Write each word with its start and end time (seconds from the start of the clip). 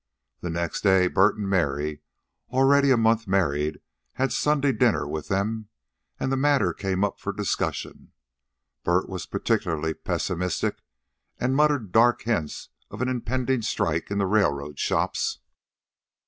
The 0.39 0.49
next 0.49 0.81
day, 0.81 1.05
Bert 1.07 1.37
and 1.37 1.47
Mary, 1.47 2.01
already 2.49 2.89
a 2.89 2.97
month 2.97 3.27
married, 3.27 3.81
had 4.13 4.33
Sunday 4.33 4.71
dinner 4.71 5.07
with 5.07 5.27
them, 5.27 5.69
and 6.19 6.31
the 6.31 6.35
matter 6.37 6.73
came 6.73 7.03
up 7.03 7.19
for 7.19 7.31
discussion. 7.31 8.11
Bert 8.83 9.07
was 9.07 9.27
particularly 9.27 9.93
pessimistic, 9.93 10.81
and 11.39 11.55
muttered 11.55 11.91
dark 11.91 12.23
hints 12.23 12.69
of 12.89 13.03
an 13.03 13.09
impending 13.09 13.61
strike 13.61 14.09
in 14.09 14.17
the 14.17 14.25
railroad 14.25 14.79
shops. 14.79 15.37